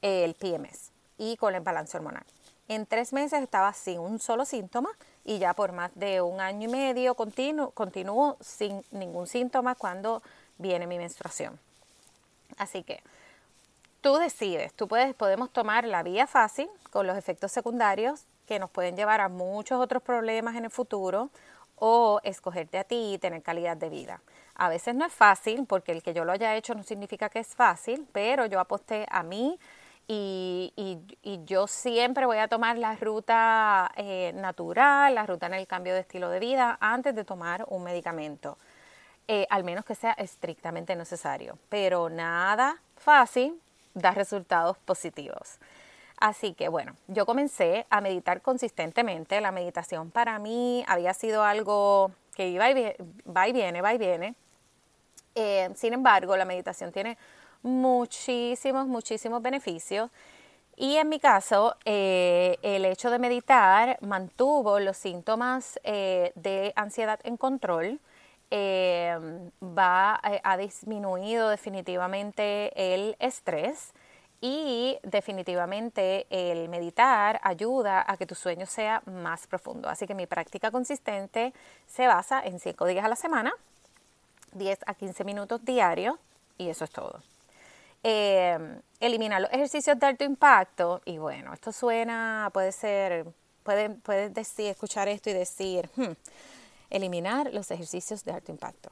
el 0.00 0.34
PMS 0.34 0.90
y 1.18 1.36
con 1.36 1.54
el 1.54 1.60
balance 1.60 1.96
hormonal. 1.96 2.24
En 2.66 2.86
tres 2.86 3.12
meses 3.12 3.42
estaba 3.42 3.74
sin 3.74 4.00
un 4.00 4.18
solo 4.18 4.46
síntoma 4.46 4.90
y 5.24 5.38
ya 5.38 5.52
por 5.52 5.72
más 5.72 5.92
de 5.94 6.22
un 6.22 6.40
año 6.40 6.68
y 6.68 6.72
medio 6.72 7.14
continuo, 7.14 7.70
continúo 7.72 8.38
sin 8.40 8.82
ningún 8.90 9.26
síntoma 9.26 9.74
cuando 9.74 10.22
viene 10.62 10.86
mi 10.86 10.96
menstruación. 10.96 11.58
Así 12.56 12.82
que 12.82 13.02
tú 14.00 14.16
decides, 14.16 14.72
tú 14.74 14.88
puedes, 14.88 15.14
podemos 15.14 15.50
tomar 15.50 15.84
la 15.84 16.02
vía 16.02 16.26
fácil 16.26 16.68
con 16.90 17.06
los 17.06 17.16
efectos 17.16 17.52
secundarios 17.52 18.24
que 18.46 18.58
nos 18.58 18.70
pueden 18.70 18.96
llevar 18.96 19.20
a 19.20 19.28
muchos 19.28 19.80
otros 19.80 20.02
problemas 20.02 20.56
en 20.56 20.64
el 20.64 20.70
futuro 20.70 21.30
o 21.76 22.20
escogerte 22.22 22.78
a 22.78 22.84
ti 22.84 23.14
y 23.14 23.18
tener 23.18 23.42
calidad 23.42 23.76
de 23.76 23.88
vida. 23.88 24.20
A 24.54 24.68
veces 24.68 24.94
no 24.94 25.04
es 25.04 25.12
fácil 25.12 25.66
porque 25.66 25.92
el 25.92 26.02
que 26.02 26.14
yo 26.14 26.24
lo 26.24 26.32
haya 26.32 26.54
hecho 26.56 26.74
no 26.74 26.82
significa 26.82 27.28
que 27.28 27.40
es 27.40 27.54
fácil, 27.54 28.06
pero 28.12 28.46
yo 28.46 28.60
aposté 28.60 29.06
a 29.10 29.22
mí 29.22 29.58
y, 30.06 30.72
yo 31.46 31.66
siempre 31.66 32.26
voy 32.26 32.38
a 32.38 32.48
tomar 32.48 32.76
la 32.76 32.94
ruta 32.96 33.90
eh, 33.96 34.32
natural, 34.34 35.14
la 35.14 35.26
ruta 35.26 35.46
en 35.46 35.54
el 35.54 35.66
cambio 35.66 35.94
de 35.94 36.00
estilo 36.00 36.28
de 36.28 36.38
vida 36.38 36.76
antes 36.80 37.14
de 37.14 37.24
tomar 37.24 37.64
un 37.68 37.82
medicamento. 37.82 38.58
Eh, 39.28 39.46
al 39.50 39.62
menos 39.62 39.84
que 39.84 39.94
sea 39.94 40.12
estrictamente 40.12 40.96
necesario. 40.96 41.56
Pero 41.68 42.10
nada 42.10 42.80
fácil 42.96 43.60
da 43.94 44.10
resultados 44.10 44.76
positivos. 44.78 45.58
Así 46.18 46.54
que 46.54 46.68
bueno, 46.68 46.96
yo 47.08 47.24
comencé 47.24 47.86
a 47.88 48.00
meditar 48.00 48.42
consistentemente. 48.42 49.40
La 49.40 49.52
meditación 49.52 50.10
para 50.10 50.38
mí 50.38 50.84
había 50.88 51.14
sido 51.14 51.44
algo 51.44 52.10
que 52.34 52.48
iba 52.48 52.70
y 52.70 52.74
va 52.74 53.48
y 53.48 53.52
viene, 53.52 53.80
va 53.80 53.94
y 53.94 53.98
viene. 53.98 54.34
Eh, 55.34 55.70
sin 55.76 55.92
embargo, 55.94 56.36
la 56.36 56.44
meditación 56.44 56.92
tiene 56.92 57.16
muchísimos, 57.62 58.86
muchísimos 58.86 59.40
beneficios. 59.40 60.10
Y 60.74 60.96
en 60.96 61.08
mi 61.08 61.20
caso, 61.20 61.76
eh, 61.84 62.58
el 62.62 62.84
hecho 62.86 63.10
de 63.10 63.18
meditar 63.18 63.98
mantuvo 64.00 64.80
los 64.80 64.96
síntomas 64.96 65.78
de 65.84 66.72
ansiedad 66.76 67.20
en 67.24 67.36
control, 67.36 68.00
eh, 68.54 69.16
va, 69.62 70.20
eh, 70.30 70.38
ha 70.44 70.58
disminuido 70.58 71.48
definitivamente 71.48 72.70
el 72.94 73.16
estrés 73.18 73.94
y 74.42 74.98
definitivamente 75.02 76.26
el 76.28 76.68
meditar 76.68 77.40
ayuda 77.44 78.04
a 78.06 78.18
que 78.18 78.26
tu 78.26 78.34
sueño 78.34 78.66
sea 78.66 79.02
más 79.06 79.46
profundo. 79.46 79.88
Así 79.88 80.06
que 80.06 80.14
mi 80.14 80.26
práctica 80.26 80.70
consistente 80.70 81.54
se 81.86 82.06
basa 82.06 82.42
en 82.44 82.60
5 82.60 82.84
días 82.84 83.06
a 83.06 83.08
la 83.08 83.16
semana, 83.16 83.54
10 84.52 84.80
a 84.84 84.92
15 84.92 85.24
minutos 85.24 85.64
diarios 85.64 86.16
y 86.58 86.68
eso 86.68 86.84
es 86.84 86.90
todo. 86.90 87.22
Eh, 88.02 88.58
eliminar 89.00 89.40
los 89.40 89.50
ejercicios 89.50 89.98
de 89.98 90.06
alto 90.06 90.24
impacto 90.24 91.00
y 91.06 91.16
bueno, 91.16 91.54
esto 91.54 91.72
suena, 91.72 92.50
puede 92.52 92.72
ser, 92.72 93.24
puedes 93.62 93.98
puede 94.02 94.28
decir, 94.28 94.66
escuchar 94.66 95.08
esto 95.08 95.30
y 95.30 95.32
decir, 95.32 95.88
hmm, 95.96 96.12
eliminar 96.92 97.52
los 97.52 97.70
ejercicios 97.70 98.24
de 98.24 98.32
alto 98.32 98.52
impacto. 98.52 98.90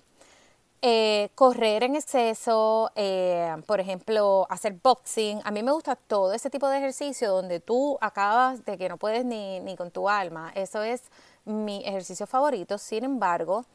Eh, 0.83 1.29
correr 1.35 1.83
en 1.83 1.95
exceso, 1.95 2.91
eh, 2.95 3.55
por 3.67 3.81
ejemplo, 3.81 4.47
hacer 4.49 4.77
boxing. 4.83 5.41
A 5.45 5.51
mí 5.51 5.63
me 5.63 5.73
gusta 5.73 5.95
todo 5.95 6.33
ese 6.33 6.49
tipo 6.49 6.69
de 6.69 6.79
ejercicio 6.79 7.31
donde 7.31 7.61
tú 7.61 7.99
acabas 8.01 8.65
de 8.65 8.79
que 8.79 8.89
no 8.89 8.97
puedes 8.97 9.25
ni, 9.27 9.61
ni 9.61 9.77
con 9.77 9.91
tu 9.91 10.09
alma. 10.09 10.51
Eso 10.55 10.83
es 10.83 11.03
mi 11.45 11.85
ejercicio 11.85 12.27
favorito. 12.27 12.79
Sin 12.79 13.05
embargo, 13.05 13.67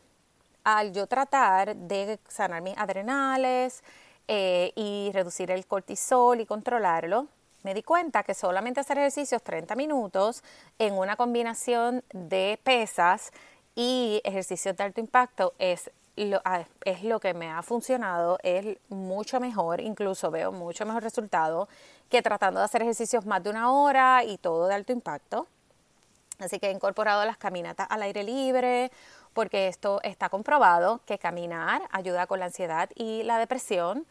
al 0.63 0.93
yo 0.93 1.05
tratar 1.05 1.75
de 1.75 2.19
sanar 2.27 2.61
mis 2.63 2.75
adrenales 2.75 3.83
eh, 4.27 4.71
y 4.75 5.11
reducir 5.13 5.51
el 5.51 5.67
cortisol 5.67 6.41
y 6.41 6.47
controlarlo, 6.47 7.27
me 7.61 7.75
di 7.75 7.83
cuenta 7.83 8.23
que 8.23 8.33
solamente 8.33 8.79
hacer 8.79 8.97
ejercicios 8.97 9.43
30 9.43 9.75
minutos 9.75 10.43
en 10.79 10.95
una 10.95 11.15
combinación 11.15 12.03
de 12.13 12.59
pesas 12.63 13.31
y 13.75 14.21
ejercicios 14.23 14.75
de 14.75 14.83
alto 14.83 15.01
impacto 15.01 15.53
es 15.59 15.91
lo, 16.15 16.41
ah, 16.45 16.63
es 16.85 17.03
lo 17.03 17.19
que 17.19 17.33
me 17.33 17.51
ha 17.51 17.61
funcionado, 17.61 18.39
es 18.41 18.77
mucho 18.89 19.39
mejor, 19.39 19.81
incluso 19.81 20.31
veo 20.31 20.51
mucho 20.51 20.85
mejor 20.85 21.03
resultado 21.03 21.67
que 22.09 22.21
tratando 22.21 22.59
de 22.59 22.65
hacer 22.65 22.81
ejercicios 22.81 23.25
más 23.25 23.43
de 23.43 23.49
una 23.49 23.71
hora 23.71 24.23
y 24.23 24.37
todo 24.37 24.67
de 24.67 24.75
alto 24.75 24.93
impacto. 24.93 25.47
Así 26.39 26.59
que 26.59 26.67
he 26.67 26.71
incorporado 26.71 27.23
las 27.25 27.37
caminatas 27.37 27.87
al 27.89 28.01
aire 28.01 28.23
libre, 28.23 28.91
porque 29.33 29.67
esto 29.67 29.99
está 30.03 30.29
comprobado 30.29 31.01
que 31.05 31.17
caminar 31.17 31.81
ayuda 31.91 32.27
con 32.27 32.39
la 32.39 32.45
ansiedad 32.45 32.89
y 32.95 33.23
la 33.23 33.37
depresión. 33.37 34.05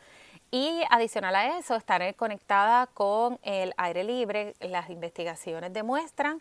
Y 0.50 0.82
adicional 0.90 1.34
a 1.34 1.58
eso, 1.58 1.74
estar 1.74 2.14
conectada 2.14 2.86
con 2.86 3.38
el 3.42 3.74
aire 3.76 4.04
libre, 4.04 4.54
las 4.60 4.88
investigaciones 4.88 5.72
demuestran 5.72 6.40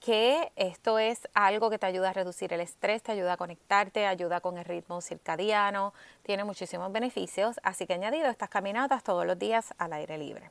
que 0.00 0.50
esto 0.56 0.98
es 0.98 1.28
algo 1.34 1.70
que 1.70 1.78
te 1.78 1.86
ayuda 1.86 2.10
a 2.10 2.12
reducir 2.12 2.52
el 2.52 2.60
estrés, 2.60 3.02
te 3.02 3.12
ayuda 3.12 3.34
a 3.34 3.36
conectarte, 3.36 4.06
ayuda 4.06 4.40
con 4.40 4.56
el 4.56 4.64
ritmo 4.64 5.00
circadiano, 5.00 5.92
tiene 6.22 6.44
muchísimos 6.44 6.90
beneficios, 6.90 7.60
así 7.62 7.86
que 7.86 7.92
añadido 7.92 8.26
estas 8.28 8.48
caminatas 8.48 9.04
todos 9.04 9.26
los 9.26 9.38
días 9.38 9.74
al 9.78 9.92
aire 9.92 10.16
libre. 10.16 10.50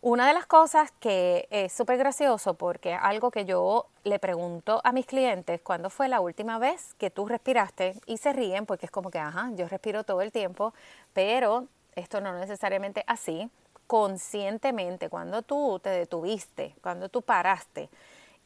Una 0.00 0.28
de 0.28 0.34
las 0.34 0.46
cosas 0.46 0.92
que 1.00 1.48
es 1.50 1.72
súper 1.72 1.98
gracioso 1.98 2.54
porque 2.54 2.94
algo 2.94 3.30
que 3.30 3.44
yo 3.44 3.86
le 4.04 4.18
pregunto 4.18 4.80
a 4.84 4.92
mis 4.92 5.04
clientes, 5.04 5.60
¿cuándo 5.62 5.90
fue 5.90 6.08
la 6.08 6.20
última 6.20 6.58
vez 6.58 6.94
que 6.94 7.10
tú 7.10 7.26
respiraste? 7.26 7.94
Y 8.06 8.18
se 8.18 8.32
ríen 8.32 8.66
porque 8.66 8.86
es 8.86 8.92
como 8.92 9.10
que, 9.10 9.18
ajá, 9.18 9.50
yo 9.54 9.68
respiro 9.68 10.04
todo 10.04 10.20
el 10.20 10.32
tiempo, 10.32 10.74
pero 11.12 11.66
esto 11.96 12.20
no 12.20 12.38
necesariamente 12.38 13.04
así. 13.06 13.50
Conscientemente, 13.86 15.08
cuando 15.08 15.42
tú 15.42 15.78
te 15.80 15.90
detuviste, 15.90 16.74
cuando 16.82 17.08
tú 17.08 17.22
paraste 17.22 17.88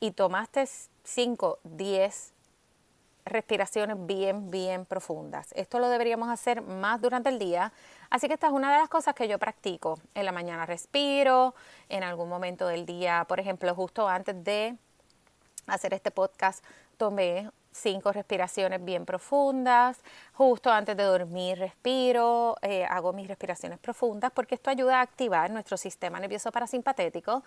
y 0.00 0.11
tomaste 0.12 0.68
5, 1.04 1.59
10 1.64 2.32
respiraciones 3.25 3.97
bien, 4.06 4.50
bien 4.50 4.87
profundas. 4.87 5.52
Esto 5.52 5.78
lo 5.78 5.88
deberíamos 5.88 6.28
hacer 6.30 6.62
más 6.62 7.00
durante 7.00 7.28
el 7.28 7.38
día 7.38 7.73
Así 8.11 8.26
que 8.26 8.35
esta 8.35 8.49
es 8.49 8.52
una 8.52 8.73
de 8.73 8.78
las 8.78 8.88
cosas 8.88 9.14
que 9.14 9.28
yo 9.28 9.38
practico. 9.38 10.00
En 10.14 10.25
la 10.25 10.32
mañana 10.32 10.66
respiro, 10.66 11.54
en 11.88 12.02
algún 12.02 12.28
momento 12.28 12.66
del 12.66 12.85
día, 12.85 13.25
por 13.28 13.38
ejemplo, 13.38 13.73
justo 13.73 14.09
antes 14.09 14.42
de 14.42 14.76
hacer 15.68 15.94
este 15.94 16.11
podcast, 16.11 16.64
tomé 16.97 17.49
cinco 17.72 18.12
respiraciones 18.12 18.84
bien 18.84 19.06
profundas. 19.06 19.98
Justo 20.32 20.70
antes 20.70 20.96
de 20.96 21.04
dormir 21.04 21.58
respiro, 21.58 22.56
eh, 22.62 22.84
hago 22.84 23.12
mis 23.12 23.28
respiraciones 23.28 23.78
profundas 23.78 24.32
porque 24.32 24.54
esto 24.54 24.70
ayuda 24.70 24.98
a 24.98 25.02
activar 25.02 25.50
nuestro 25.50 25.76
sistema 25.76 26.20
nervioso 26.20 26.50
parasimpatético, 26.50 27.42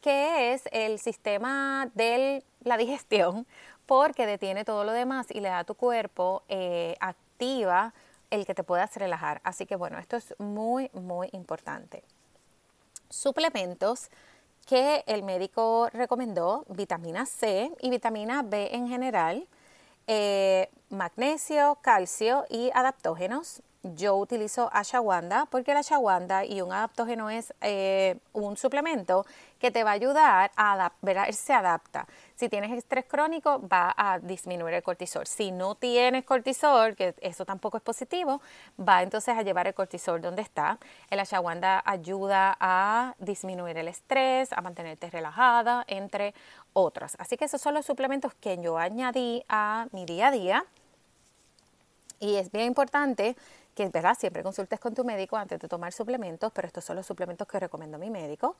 que 0.00 0.52
es 0.52 0.62
el 0.72 0.98
sistema 0.98 1.90
de 1.94 2.44
la 2.64 2.76
digestión, 2.76 3.46
porque 3.86 4.26
detiene 4.26 4.64
todo 4.64 4.84
lo 4.84 4.92
demás 4.92 5.26
y 5.30 5.40
le 5.40 5.48
da 5.48 5.60
a 5.60 5.64
tu 5.64 5.74
cuerpo, 5.74 6.42
eh, 6.48 6.96
activa 7.00 7.92
el 8.30 8.46
que 8.46 8.54
te 8.54 8.64
puedas 8.64 8.96
relajar. 8.96 9.40
Así 9.44 9.66
que 9.66 9.76
bueno, 9.76 9.98
esto 9.98 10.16
es 10.16 10.34
muy, 10.38 10.90
muy 10.92 11.28
importante. 11.32 12.02
Suplementos 13.10 14.10
que 14.66 15.04
el 15.06 15.22
médico 15.22 15.88
recomendó, 15.92 16.64
vitamina 16.68 17.26
C 17.26 17.70
y 17.80 17.90
vitamina 17.90 18.42
B 18.42 18.74
en 18.74 18.88
general, 18.88 19.46
eh, 20.06 20.70
magnesio, 20.90 21.78
calcio 21.82 22.44
y 22.48 22.70
adaptógenos 22.74 23.62
yo 23.82 24.16
utilizo 24.16 24.70
ashwagandha 24.72 25.46
porque 25.46 25.72
el 25.72 25.78
ashwagandha 25.78 26.44
y 26.44 26.60
un 26.60 26.72
adaptógeno 26.72 27.30
es 27.30 27.52
eh, 27.60 28.16
un 28.32 28.56
suplemento 28.56 29.26
que 29.58 29.70
te 29.70 29.84
va 29.84 29.90
a 29.90 29.94
ayudar 29.94 30.50
a 30.56 30.92
ver, 31.02 31.32
se 31.34 31.52
adapta. 31.52 32.06
Si 32.34 32.48
tienes 32.48 32.72
estrés 32.72 33.04
crónico 33.04 33.60
va 33.68 33.94
a 33.96 34.18
disminuir 34.18 34.74
el 34.74 34.82
cortisol. 34.82 35.26
Si 35.26 35.52
no 35.52 35.74
tienes 35.76 36.24
cortisol, 36.24 36.96
que 36.96 37.14
eso 37.20 37.44
tampoco 37.44 37.76
es 37.76 37.82
positivo, 37.82 38.40
va 38.78 39.02
entonces 39.02 39.36
a 39.36 39.42
llevar 39.42 39.66
el 39.68 39.74
cortisol 39.74 40.20
donde 40.20 40.42
está. 40.42 40.78
El 41.10 41.20
ashwagandha 41.20 41.82
ayuda 41.84 42.56
a 42.58 43.14
disminuir 43.18 43.78
el 43.78 43.88
estrés, 43.88 44.52
a 44.52 44.60
mantenerte 44.62 45.10
relajada, 45.10 45.84
entre 45.86 46.34
otros. 46.72 47.14
Así 47.18 47.36
que 47.36 47.44
esos 47.44 47.60
son 47.60 47.74
los 47.74 47.86
suplementos 47.86 48.34
que 48.34 48.60
yo 48.60 48.78
añadí 48.78 49.44
a 49.48 49.86
mi 49.92 50.04
día 50.04 50.28
a 50.28 50.30
día. 50.32 50.64
Y 52.18 52.36
es 52.36 52.52
bien 52.52 52.66
importante 52.66 53.36
que 53.74 53.88
¿verdad? 53.88 54.16
siempre 54.18 54.42
consultes 54.42 54.78
con 54.80 54.94
tu 54.94 55.04
médico 55.04 55.36
antes 55.36 55.58
de 55.58 55.68
tomar 55.68 55.92
suplementos, 55.92 56.52
pero 56.52 56.66
estos 56.66 56.84
son 56.84 56.96
los 56.96 57.06
suplementos 57.06 57.46
que 57.46 57.58
recomiendo 57.58 57.98
mi 57.98 58.10
médico. 58.10 58.56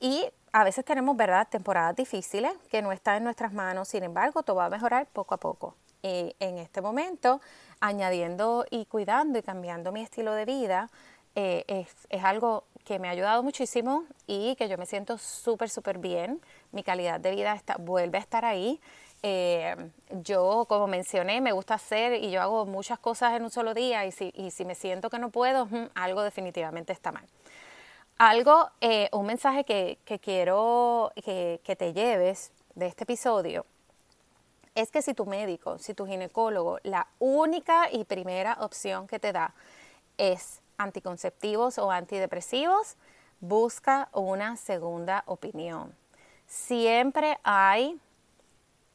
Y 0.00 0.24
a 0.52 0.64
veces 0.64 0.84
tenemos 0.84 1.16
¿verdad? 1.16 1.46
temporadas 1.48 1.94
difíciles 1.94 2.52
que 2.70 2.82
no 2.82 2.90
están 2.92 3.18
en 3.18 3.24
nuestras 3.24 3.52
manos, 3.52 3.88
sin 3.88 4.02
embargo, 4.02 4.42
todo 4.42 4.56
va 4.56 4.66
a 4.66 4.70
mejorar 4.70 5.06
poco 5.06 5.34
a 5.34 5.38
poco. 5.38 5.76
Y 6.02 6.34
en 6.40 6.58
este 6.58 6.80
momento, 6.80 7.40
añadiendo 7.80 8.64
y 8.68 8.86
cuidando 8.86 9.38
y 9.38 9.42
cambiando 9.42 9.92
mi 9.92 10.02
estilo 10.02 10.34
de 10.34 10.44
vida, 10.44 10.90
eh, 11.36 11.64
es, 11.68 11.88
es 12.10 12.24
algo 12.24 12.64
que 12.84 12.98
me 12.98 13.08
ha 13.08 13.12
ayudado 13.12 13.42
muchísimo 13.42 14.04
y 14.26 14.56
que 14.56 14.68
yo 14.68 14.76
me 14.76 14.86
siento 14.86 15.18
súper, 15.18 15.70
súper 15.70 15.98
bien. 15.98 16.40
Mi 16.72 16.82
calidad 16.82 17.20
de 17.20 17.30
vida 17.30 17.54
está, 17.54 17.76
vuelve 17.78 18.18
a 18.18 18.20
estar 18.20 18.44
ahí 18.44 18.80
eh, 19.22 19.76
yo, 20.10 20.66
como 20.68 20.86
mencioné, 20.86 21.40
me 21.40 21.52
gusta 21.52 21.74
hacer 21.74 22.14
y 22.14 22.30
yo 22.30 22.42
hago 22.42 22.66
muchas 22.66 22.98
cosas 22.98 23.34
en 23.34 23.44
un 23.44 23.50
solo 23.50 23.72
día 23.72 24.04
y 24.04 24.12
si, 24.12 24.32
y 24.34 24.50
si 24.50 24.64
me 24.64 24.74
siento 24.74 25.10
que 25.10 25.18
no 25.18 25.30
puedo, 25.30 25.68
algo 25.94 26.22
definitivamente 26.22 26.92
está 26.92 27.12
mal. 27.12 27.24
Algo, 28.18 28.70
eh, 28.80 29.08
un 29.12 29.26
mensaje 29.26 29.64
que, 29.64 29.98
que 30.04 30.18
quiero 30.18 31.12
que, 31.24 31.60
que 31.64 31.76
te 31.76 31.92
lleves 31.92 32.52
de 32.74 32.86
este 32.86 33.04
episodio 33.04 33.64
es 34.74 34.90
que 34.90 35.02
si 35.02 35.14
tu 35.14 35.26
médico, 35.26 35.78
si 35.78 35.94
tu 35.94 36.06
ginecólogo, 36.06 36.78
la 36.82 37.06
única 37.18 37.88
y 37.92 38.04
primera 38.04 38.56
opción 38.60 39.06
que 39.06 39.18
te 39.18 39.32
da 39.32 39.54
es 40.18 40.60
anticonceptivos 40.78 41.78
o 41.78 41.90
antidepresivos, 41.90 42.96
busca 43.40 44.08
una 44.12 44.56
segunda 44.56 45.24
opinión. 45.26 45.94
Siempre 46.46 47.38
hay 47.42 48.00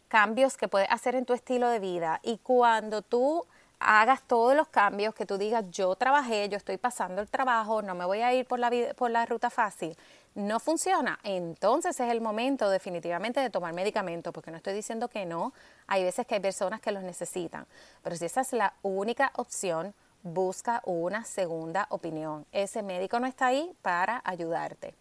cambios 0.08 0.58
que 0.58 0.68
puedes 0.68 0.90
hacer 0.92 1.16
en 1.16 1.26
tu 1.26 1.34
estilo 1.34 1.70
de 1.70 1.80
vida 1.80 2.20
y 2.24 2.38
cuando 2.38 3.02
tú 3.02 3.46
hagas 3.80 4.24
todos 4.24 4.56
los 4.56 4.68
cambios 4.68 5.14
que 5.14 5.26
tú 5.26 5.38
digas, 5.38 5.64
yo 5.70 5.96
trabajé, 5.96 6.50
yo 6.50 6.58
estoy 6.58 6.78
pasando 6.78 7.22
el 7.22 7.30
trabajo, 7.30 7.82
no 7.82 7.94
me 7.94 8.06
voy 8.06 8.22
a 8.22 8.34
ir 8.34 8.46
por 8.46 8.60
la, 8.60 8.72
por 8.96 9.12
la 9.12 9.26
ruta 9.26 9.50
fácil, 9.50 9.96
no 10.34 10.60
funciona, 10.60 11.20
entonces 11.24 12.00
es 12.00 12.12
el 12.12 12.22
momento 12.22 12.70
definitivamente 12.70 13.40
de 13.40 13.50
tomar 13.50 13.74
medicamentos, 13.74 14.34
porque 14.34 14.52
no 14.52 14.58
estoy 14.58 14.74
diciendo 14.74 15.08
que 15.08 15.26
no, 15.26 15.54
hay 15.86 16.04
veces 16.04 16.26
que 16.26 16.36
hay 16.36 16.42
personas 16.42 16.82
que 16.82 16.92
los 16.92 17.04
necesitan, 17.04 17.68
pero 18.04 18.16
si 18.16 18.26
esa 18.26 18.42
es 18.42 18.54
la 18.54 18.74
única 18.82 19.32
opción, 19.36 19.94
busca 20.24 20.82
una 20.86 21.24
segunda 21.26 21.88
opinión. 21.90 22.46
Ese 22.52 22.84
médico 22.84 23.20
no 23.20 23.28
está 23.28 23.48
ahí 23.48 23.72
para 23.82 24.22
ayudarte. 24.26 24.94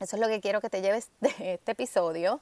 Eso 0.00 0.16
es 0.16 0.20
lo 0.20 0.28
que 0.28 0.40
quiero 0.40 0.60
que 0.60 0.70
te 0.70 0.82
lleves 0.82 1.10
de 1.20 1.54
este 1.54 1.72
episodio 1.72 2.40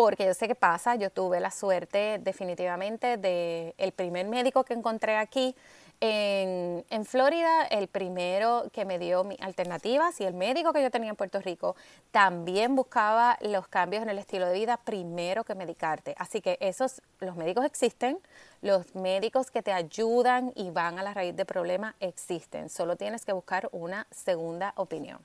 porque 0.00 0.24
yo 0.24 0.32
sé 0.32 0.48
qué 0.48 0.54
pasa, 0.54 0.94
yo 0.94 1.10
tuve 1.10 1.40
la 1.40 1.50
suerte 1.50 2.18
definitivamente 2.22 3.18
de 3.18 3.74
el 3.76 3.92
primer 3.92 4.26
médico 4.26 4.64
que 4.64 4.72
encontré 4.72 5.18
aquí 5.18 5.54
en, 6.00 7.04
Florida, 7.04 7.66
el 7.66 7.86
primero 7.86 8.64
que 8.72 8.86
me 8.86 8.98
dio 8.98 9.24
mis 9.24 9.38
alternativas 9.42 10.18
y 10.22 10.24
el 10.24 10.32
médico 10.32 10.72
que 10.72 10.82
yo 10.82 10.90
tenía 10.90 11.10
en 11.10 11.16
Puerto 11.16 11.38
Rico 11.40 11.76
también 12.12 12.74
buscaba 12.74 13.36
los 13.42 13.68
cambios 13.68 14.02
en 14.02 14.08
el 14.08 14.16
estilo 14.16 14.46
de 14.46 14.54
vida 14.54 14.78
primero 14.78 15.44
que 15.44 15.54
medicarte. 15.54 16.14
Así 16.16 16.40
que 16.40 16.56
esos, 16.62 17.02
los 17.18 17.36
médicos 17.36 17.66
existen, 17.66 18.18
los 18.62 18.94
médicos 18.94 19.50
que 19.50 19.60
te 19.60 19.72
ayudan 19.74 20.52
y 20.54 20.70
van 20.70 20.98
a 20.98 21.02
la 21.02 21.12
raíz 21.12 21.36
del 21.36 21.44
problema 21.44 21.94
existen. 22.00 22.70
Solo 22.70 22.96
tienes 22.96 23.26
que 23.26 23.34
buscar 23.34 23.68
una 23.72 24.06
segunda 24.10 24.72
opinión. 24.76 25.18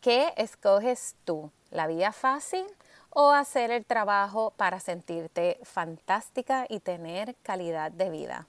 ¿Qué 0.00 0.32
escoges 0.36 1.16
tú? 1.24 1.50
¿La 1.72 1.88
vía 1.88 2.12
fácil? 2.12 2.64
O 3.10 3.30
hacer 3.30 3.70
el 3.70 3.84
trabajo 3.84 4.52
para 4.56 4.80
sentirte 4.80 5.58
fantástica 5.62 6.66
y 6.68 6.80
tener 6.80 7.34
calidad 7.42 7.90
de 7.90 8.10
vida. 8.10 8.46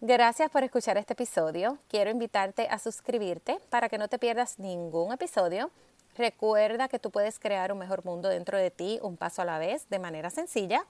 Gracias 0.00 0.50
por 0.50 0.62
escuchar 0.62 0.98
este 0.98 1.14
episodio. 1.14 1.78
Quiero 1.88 2.10
invitarte 2.10 2.68
a 2.68 2.78
suscribirte 2.78 3.58
para 3.70 3.88
que 3.88 3.96
no 3.98 4.08
te 4.08 4.18
pierdas 4.18 4.58
ningún 4.58 5.12
episodio. 5.12 5.70
Recuerda 6.16 6.88
que 6.88 6.98
tú 6.98 7.10
puedes 7.10 7.38
crear 7.38 7.72
un 7.72 7.78
mejor 7.78 8.04
mundo 8.04 8.28
dentro 8.28 8.56
de 8.56 8.70
ti 8.70 8.98
un 9.02 9.16
paso 9.16 9.42
a 9.42 9.44
la 9.44 9.58
vez 9.58 9.88
de 9.88 9.98
manera 9.98 10.30
sencilla. 10.30 10.84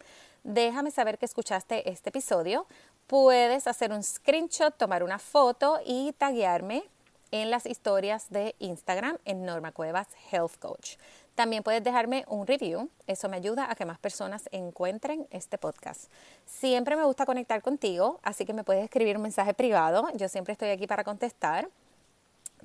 Déjame 0.45 0.91
saber 0.91 1.19
que 1.19 1.27
escuchaste 1.27 1.89
este 1.91 2.11
episodio. 2.11 2.67
Puedes 3.07 3.67
hacer 3.67 3.93
un 3.93 4.03
screenshot, 4.03 4.77
tomar 4.77 5.03
una 5.03 5.19
foto 5.19 5.81
y 5.85 6.13
taguearme 6.13 6.85
en 7.33 7.51
las 7.51 7.67
historias 7.67 8.31
de 8.31 8.55
Instagram 8.61 9.19
en 9.25 9.45
Norma 9.45 9.73
Cuevas 9.73 10.09
Health 10.31 10.57
Coach. 10.59 10.97
También 11.37 11.63
puedes 11.63 11.85
dejarme 11.85 12.25
un 12.29 12.47
review, 12.47 12.89
eso 13.07 13.29
me 13.29 13.37
ayuda 13.37 13.71
a 13.71 13.75
que 13.75 13.85
más 13.85 13.99
personas 13.99 14.49
encuentren 14.53 15.29
este 15.31 15.59
podcast. 15.59 16.11
Siempre 16.47 16.97
me 16.97 17.05
gusta 17.05 17.27
conectar 17.27 17.61
contigo, 17.61 18.19
así 18.23 18.47
que 18.47 18.55
me 18.55 18.65
puedes 18.65 18.83
escribir 18.83 19.17
un 19.17 19.23
mensaje 19.23 19.53
privado, 19.53 20.09
yo 20.15 20.29
siempre 20.31 20.53
estoy 20.53 20.71
aquí 20.71 20.87
para 20.87 21.05
contestar. 21.05 21.69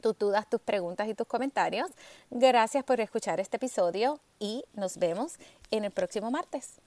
tus 0.02 0.18
dudas, 0.18 0.50
tus 0.50 0.62
preguntas 0.62 1.08
y 1.10 1.14
tus 1.14 1.28
comentarios. 1.28 1.88
Gracias 2.32 2.84
por 2.84 3.00
escuchar 3.02 3.40
este 3.40 3.58
episodio 3.58 4.20
y 4.40 4.64
nos 4.74 4.98
vemos 4.98 5.36
en 5.70 5.84
el 5.84 5.92
próximo 5.92 6.32
martes. 6.32 6.80